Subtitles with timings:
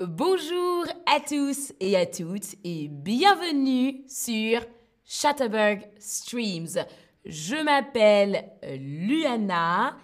[0.00, 4.60] Bonjour à tous et à toutes et bienvenue sur
[5.04, 6.84] Chatterberg Streams.
[7.24, 9.96] Je m'appelle Luana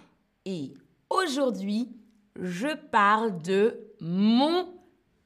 [0.45, 0.73] et
[1.09, 1.89] aujourd'hui
[2.39, 4.73] je parle de mon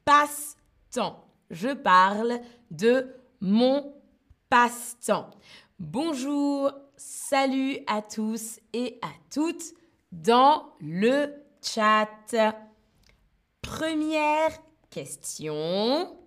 [0.04, 1.24] passe-temps.
[1.52, 2.40] Je parle
[2.72, 3.06] de
[3.42, 3.94] mon
[4.50, 5.29] passe-temps.
[5.78, 9.76] Bonjour, salut à tous et à toutes
[10.12, 12.10] dans le chat.
[13.66, 14.52] Première
[14.92, 16.18] question.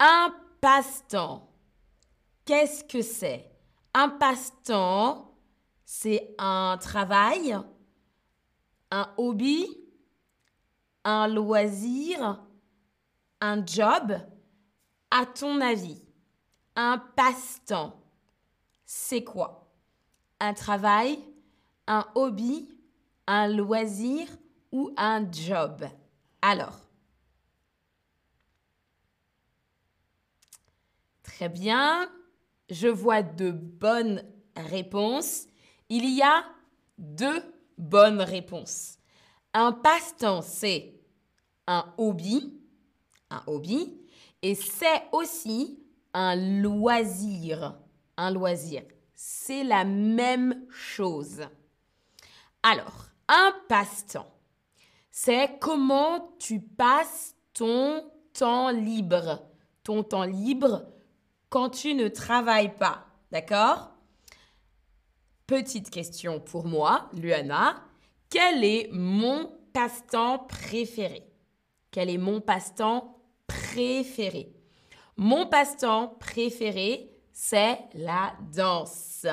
[0.00, 1.48] Un passe-temps.
[2.44, 3.48] Qu'est-ce que c'est?
[3.94, 5.32] Un passe-temps,
[5.84, 7.56] c'est un travail,
[8.90, 9.66] un hobby,
[11.04, 12.44] un loisir,
[13.40, 14.18] un job?
[15.10, 16.04] À ton avis,
[16.74, 18.02] un passe-temps,
[18.84, 19.72] c'est quoi?
[20.40, 21.18] Un travail,
[21.86, 22.68] un hobby,
[23.26, 24.28] un loisir
[24.72, 25.86] ou un job?
[26.42, 26.78] Alors,
[31.22, 32.10] très bien.
[32.70, 34.24] Je vois de bonnes
[34.56, 35.46] réponses.
[35.88, 36.44] Il y a
[36.98, 37.42] deux
[37.76, 38.98] bonnes réponses.
[39.54, 41.00] Un passe-temps, c'est
[41.66, 42.60] un hobby,
[43.30, 44.00] un hobby,
[44.42, 47.78] et c'est aussi un loisir,
[48.16, 48.82] un loisir.
[49.14, 51.42] C'est la même chose.
[52.62, 54.37] Alors, un passe-temps
[55.20, 59.42] c'est comment tu passes ton temps libre.
[59.82, 60.86] Ton temps libre
[61.48, 63.04] quand tu ne travailles pas.
[63.32, 63.90] D'accord?
[65.44, 67.82] Petite question pour moi, Luana.
[68.30, 71.28] Quel est mon passe-temps préféré?
[71.90, 74.54] Quel est mon passe-temps préféré?
[75.16, 79.26] Mon passe-temps préféré, c'est la danse.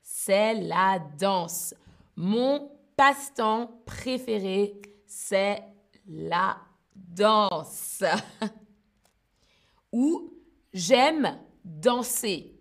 [0.00, 1.74] C'est la danse.
[2.16, 5.62] Mon passe-temps préféré, c'est
[6.06, 6.58] la
[6.94, 8.04] danse.
[9.92, 10.34] Ou
[10.72, 12.54] j'aime danser.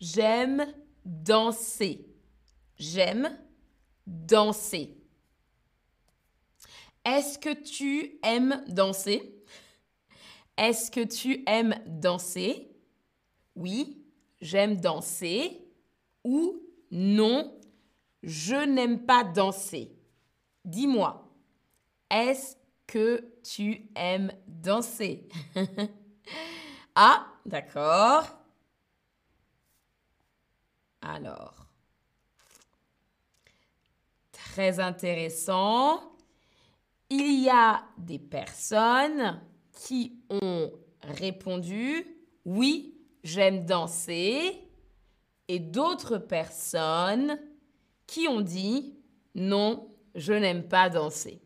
[0.00, 0.66] J'aime
[1.04, 2.06] danser.
[2.76, 3.38] J'aime
[4.06, 4.96] danser.
[7.04, 9.42] Est-ce que tu aimes danser?
[10.56, 12.70] Est-ce que tu aimes danser?
[13.54, 14.02] Oui,
[14.40, 15.60] j'aime danser.
[16.24, 17.58] Ou non,
[18.22, 19.92] je n'aime pas danser.
[20.64, 21.31] Dis-moi,
[22.12, 22.56] est-ce
[22.86, 25.28] que tu aimes danser?
[26.94, 28.26] Ah, d'accord.
[31.00, 31.66] Alors,
[34.30, 36.02] très intéressant.
[37.08, 39.40] Il y a des personnes
[39.72, 40.70] qui ont
[41.02, 42.06] répondu
[42.44, 44.68] oui, j'aime danser
[45.48, 47.38] et d'autres personnes
[48.06, 48.98] qui ont dit
[49.34, 51.41] non, je n'aime pas danser.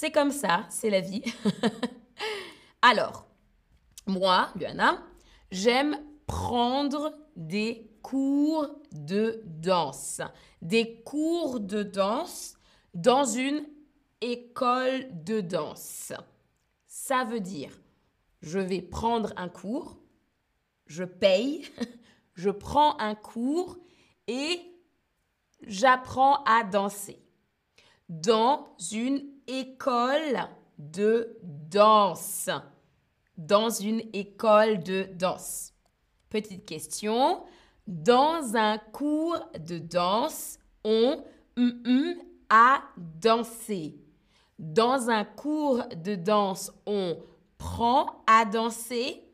[0.00, 1.24] C'est comme ça, c'est la vie.
[2.82, 3.26] Alors,
[4.06, 5.02] moi, Luana,
[5.50, 10.20] j'aime prendre des cours de danse.
[10.62, 12.54] Des cours de danse
[12.94, 13.66] dans une
[14.20, 16.12] école de danse.
[16.86, 17.72] Ça veut dire,
[18.40, 19.98] je vais prendre un cours,
[20.86, 21.66] je paye,
[22.34, 23.76] je prends un cours
[24.28, 24.60] et
[25.66, 27.20] j'apprends à danser
[28.08, 30.38] dans une école
[30.78, 32.48] de danse.
[33.36, 35.72] Dans une école de danse.
[36.28, 37.42] Petite question.
[37.86, 41.24] Dans un cours de danse, on
[42.50, 43.96] a dansé.
[44.58, 47.18] Dans un cours de danse, on
[47.56, 49.24] prend à danser.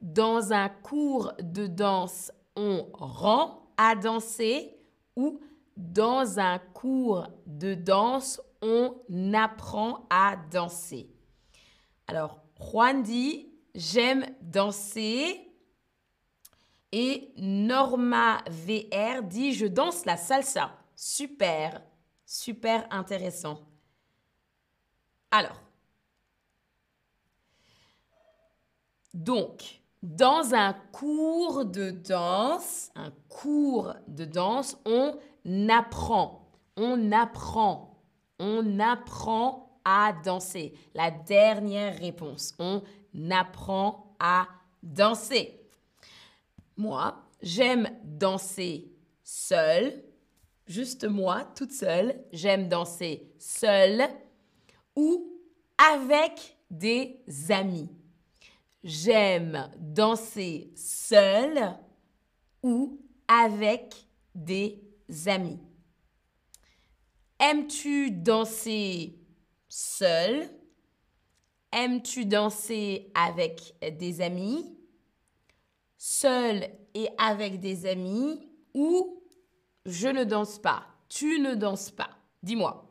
[0.00, 4.76] Dans un cours de danse, on rend à danser.
[5.16, 5.40] Ou
[5.76, 11.10] dans un cours de danse, on apprend à danser.
[12.06, 15.48] Alors, Juan dit, j'aime danser.
[16.94, 20.76] Et Norma VR dit, je danse la salsa.
[20.94, 21.82] Super,
[22.26, 23.60] super intéressant.
[25.30, 25.58] Alors,
[29.14, 35.18] donc, dans un cours de danse, un cours de danse, on
[35.70, 37.91] apprend, on apprend
[38.42, 40.74] on apprend à danser.
[40.94, 42.54] La dernière réponse.
[42.58, 42.82] On
[43.30, 44.48] apprend à
[44.82, 45.60] danser.
[46.76, 48.90] Moi, j'aime danser
[49.22, 50.02] seule.
[50.66, 52.16] Juste moi, toute seule.
[52.32, 54.08] J'aime danser seule
[54.96, 55.40] ou
[55.78, 57.88] avec des amis.
[58.82, 61.76] J'aime danser seule
[62.62, 62.98] ou
[63.28, 63.94] avec
[64.34, 64.82] des
[65.26, 65.60] amis.
[67.42, 69.18] Aimes-tu danser
[69.68, 70.48] seul?
[71.72, 74.78] Aimes-tu danser avec des amis?
[75.98, 78.48] Seul et avec des amis?
[78.74, 79.24] Ou
[79.84, 80.86] je ne danse pas?
[81.08, 82.10] Tu ne danses pas.
[82.44, 82.88] Dis-moi.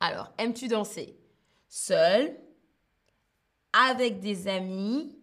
[0.00, 1.14] Alors, aimes-tu danser
[1.68, 2.34] Seul
[3.74, 5.18] Avec des amis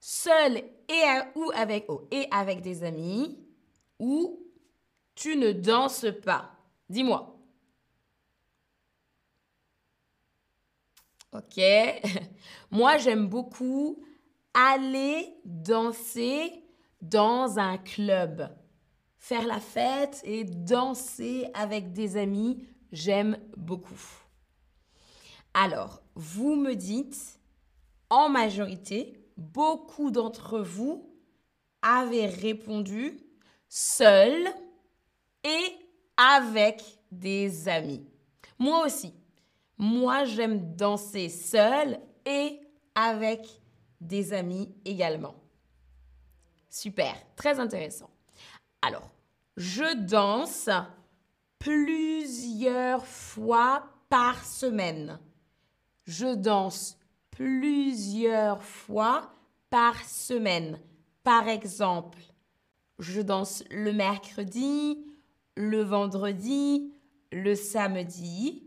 [0.00, 1.04] Seul et,
[1.36, 3.38] ou avec, oh, et avec des amis?
[4.00, 4.40] Ou
[5.14, 6.58] tu ne danses pas?
[6.92, 7.38] Dis-moi.
[11.32, 11.58] Ok.
[12.70, 14.04] Moi, j'aime beaucoup
[14.52, 16.52] aller danser
[17.00, 18.46] dans un club.
[19.16, 22.62] Faire la fête et danser avec des amis,
[22.92, 24.04] j'aime beaucoup.
[25.54, 27.40] Alors, vous me dites,
[28.10, 31.10] en majorité, beaucoup d'entre vous
[31.80, 33.18] avez répondu
[33.70, 34.46] seul
[35.42, 35.81] et
[36.16, 38.06] avec des amis.
[38.58, 39.14] Moi aussi.
[39.78, 42.60] Moi, j'aime danser seul et
[42.94, 43.48] avec
[44.00, 45.34] des amis également.
[46.68, 48.08] Super, très intéressant.
[48.80, 49.10] Alors,
[49.56, 50.70] je danse
[51.58, 55.18] plusieurs fois par semaine.
[56.04, 56.96] Je danse
[57.32, 59.32] plusieurs fois
[59.68, 60.78] par semaine.
[61.24, 62.18] Par exemple,
[62.98, 65.04] je danse le mercredi,
[65.56, 66.92] le vendredi,
[67.30, 68.62] le samedi.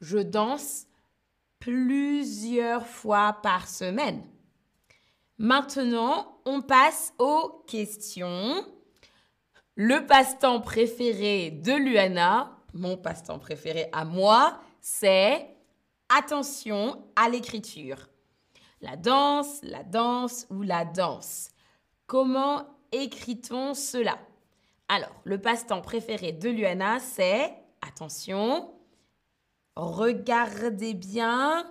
[0.00, 0.86] Je danse
[1.58, 4.22] plusieurs fois par semaine.
[5.38, 8.64] Maintenant, on passe aux questions.
[9.74, 15.46] Le passe-temps préféré de Luana, mon passe-temps préféré à moi, c'est
[16.08, 18.08] attention à l'écriture.
[18.80, 21.50] La danse, la danse ou la danse.
[22.06, 24.18] Comment écrit-on cela?
[24.88, 27.52] Alors, le passe-temps préféré de Luana, c'est,
[27.82, 28.72] attention,
[29.74, 31.66] regardez bien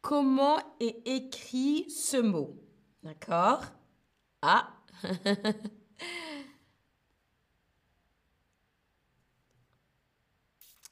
[0.00, 2.56] comment est écrit ce mot.
[3.02, 3.64] D'accord?
[4.42, 4.68] Ah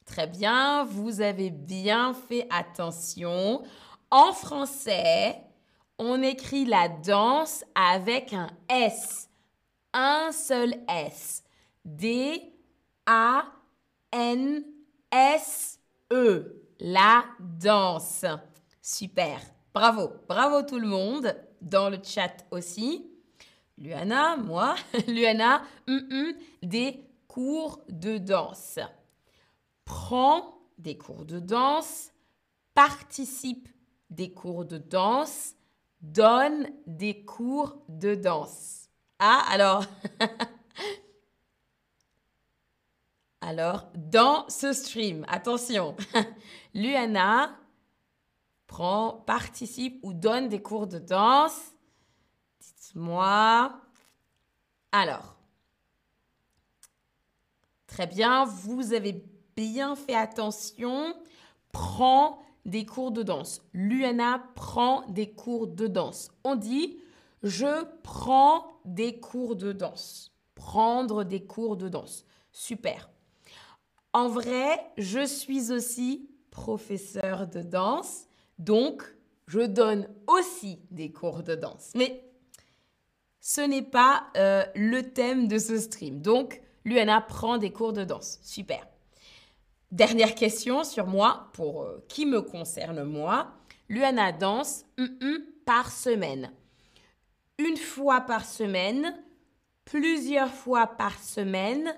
[0.06, 3.62] Très bien, vous avez bien fait attention.
[4.10, 5.40] En français,
[5.98, 9.28] on écrit la danse avec un S.
[9.92, 11.44] Un seul S.
[11.84, 13.06] D-A-N-S-E.
[16.80, 18.24] La danse.
[18.80, 19.40] Super.
[19.74, 20.12] Bravo.
[20.28, 21.34] Bravo tout le monde.
[21.60, 23.10] Dans le chat aussi.
[23.78, 24.74] Luana, moi.
[25.08, 25.62] Luana,
[26.62, 28.78] des cours de danse.
[29.84, 32.10] Prends des cours de danse.
[32.74, 33.68] Participe
[34.08, 35.54] des cours de danse
[36.00, 38.88] donne des cours de danse.
[39.18, 39.84] Ah, alors.
[43.40, 45.96] alors, dans ce stream, attention,
[46.74, 47.56] Luana
[48.66, 51.72] prend, participe ou donne des cours de danse.
[52.60, 53.80] Dites-moi.
[54.92, 55.36] Alors,
[57.86, 59.24] très bien, vous avez
[59.56, 61.14] bien fait attention.
[61.72, 63.62] Prends des cours de danse.
[63.72, 66.30] Luana prend des cours de danse.
[66.44, 66.98] On dit
[67.42, 70.34] je prends des cours de danse.
[70.54, 72.26] Prendre des cours de danse.
[72.52, 73.08] Super.
[74.12, 78.26] En vrai, je suis aussi professeur de danse,
[78.58, 79.04] donc
[79.46, 81.92] je donne aussi des cours de danse.
[81.94, 82.24] Mais
[83.40, 86.20] ce n'est pas euh, le thème de ce stream.
[86.20, 88.38] Donc, Luana prend des cours de danse.
[88.42, 88.86] Super.
[89.92, 93.52] Dernière question sur moi, pour euh, qui me concerne moi.
[93.88, 94.84] Luana danse
[95.64, 96.52] par semaine.
[97.58, 99.16] Une fois par semaine,
[99.84, 101.92] plusieurs fois par semaine,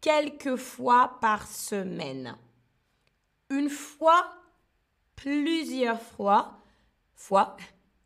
[0.00, 2.36] quelques fois par semaine.
[3.50, 4.32] Une fois,
[5.16, 6.58] plusieurs fois,
[7.14, 7.56] fois,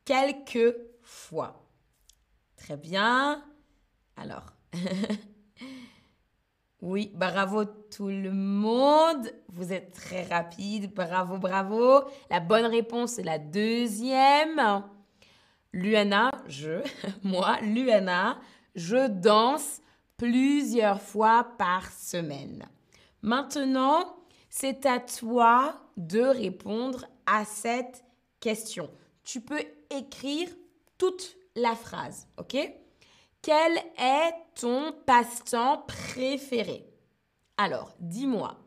[0.05, 1.63] quelques fois.
[2.57, 3.45] Très bien.
[4.17, 4.47] Alors,
[6.85, 9.31] Oui, bravo tout le monde.
[9.49, 10.93] Vous êtes très rapide.
[10.93, 12.05] Bravo, bravo.
[12.29, 14.83] La bonne réponse est la deuxième.
[15.73, 16.83] Luana, je,
[17.23, 18.39] moi, Luana,
[18.75, 19.81] je danse
[20.17, 22.67] plusieurs fois par semaine.
[23.23, 24.17] Maintenant,
[24.51, 28.05] c'est à toi de répondre à cette
[28.41, 28.91] question.
[29.25, 30.49] Tu peux écrire
[30.99, 32.57] toute la phrase, ok?
[33.43, 36.87] Quel est ton passe-temps préféré?
[37.57, 38.59] Alors, dis-moi.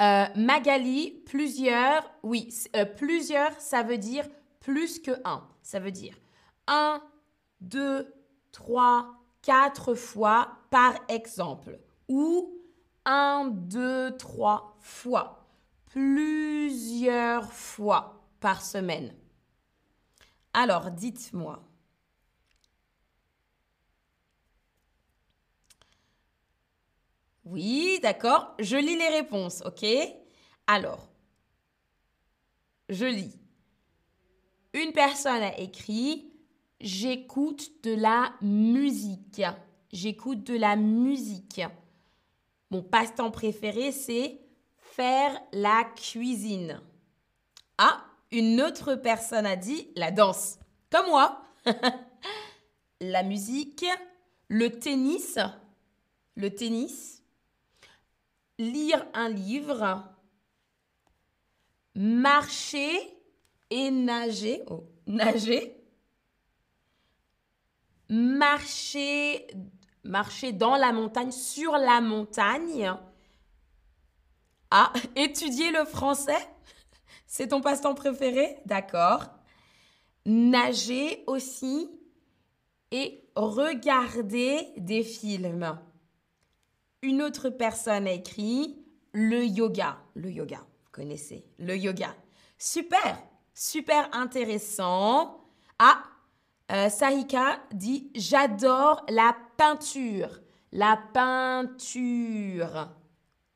[0.00, 4.28] Euh, Magali, plusieurs, oui, euh, plusieurs, ça veut dire
[4.60, 5.46] plus que un.
[5.62, 6.16] Ça veut dire
[6.68, 7.02] un,
[7.60, 8.14] deux,
[8.52, 11.78] trois, quatre fois par exemple.
[12.08, 12.54] Ou
[13.04, 15.46] un, deux, trois fois.
[15.90, 19.14] plusieurs fois par semaine.
[20.52, 21.62] Alors, dites-moi.
[27.44, 28.54] Oui, d'accord.
[28.58, 29.86] Je lis les réponses, ok?
[30.66, 31.08] Alors,
[32.88, 33.38] je lis.
[34.74, 36.30] Une personne a écrit
[36.80, 39.42] J'écoute de la musique.
[39.92, 41.62] J'écoute de la musique.
[42.70, 44.40] Mon passe-temps préféré, c'est
[44.76, 46.80] faire la cuisine.
[47.78, 50.58] Ah, une autre personne a dit la danse.
[50.90, 51.42] Comme moi.
[53.00, 53.86] la musique,
[54.48, 55.38] le tennis,
[56.36, 57.22] le tennis,
[58.58, 60.04] lire un livre,
[61.94, 62.98] marcher
[63.70, 65.77] et nager, oh, nager,
[68.08, 69.46] marcher,
[70.04, 72.92] marcher dans la montagne, sur la montagne.
[74.70, 76.48] Ah, étudier le français,
[77.26, 78.58] c'est ton passe-temps préféré?
[78.66, 79.24] D'accord.
[80.26, 81.90] Nager aussi
[82.90, 85.78] et regarder des films.
[87.02, 89.98] Une autre personne a écrit le yoga.
[90.14, 92.14] Le yoga, vous connaissez, le yoga.
[92.58, 93.22] Super,
[93.54, 95.44] super intéressant.
[95.78, 96.02] Ah,
[96.70, 100.40] euh, Sahika dit J'adore la peinture.
[100.72, 102.88] La peinture.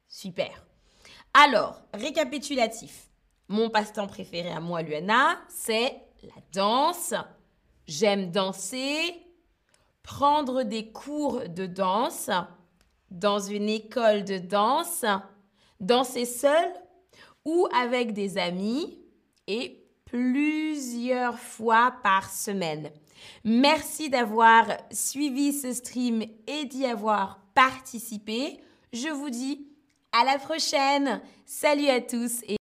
[0.09, 0.67] Super.
[1.35, 3.09] Alors, récapitulatif.
[3.49, 7.15] Mon passe-temps préféré à moi, Luana, c'est la danse.
[7.87, 9.15] J'aime danser,
[10.03, 12.31] prendre des cours de danse
[13.11, 15.05] dans une école de danse,
[15.81, 16.73] danser seul
[17.45, 18.99] ou avec des amis
[19.47, 19.82] et
[20.13, 22.91] plusieurs fois par semaine.
[23.45, 28.61] Merci d'avoir suivi ce stream et d'y avoir participé.
[28.93, 29.67] Je vous dis
[30.13, 31.23] à la prochaine.
[31.47, 32.51] Salut à tous et